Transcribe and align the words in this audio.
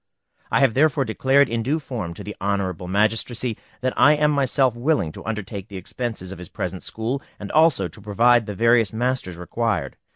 I 0.49 0.61
have 0.61 0.73
therefore 0.73 1.05
declared 1.05 1.47
in 1.47 1.61
due 1.61 1.77
form 1.77 2.15
to 2.15 2.23
the 2.23 2.35
Honorable 2.41 2.87
Magistracy 2.87 3.55
that 3.81 3.93
I 3.95 4.13
am 4.15 4.31
myself 4.31 4.73
willing 4.75 5.11
to 5.11 5.23
undertake 5.25 5.67
the 5.67 5.77
expenses 5.77 6.31
of 6.31 6.39
his 6.39 6.49
present 6.49 6.81
school, 6.81 7.21
and 7.39 7.51
also 7.51 7.87
to 7.89 8.01
provide 8.01 8.47
the 8.47 8.55
various 8.55 8.91
masters 8.91 9.37
required. 9.37 9.97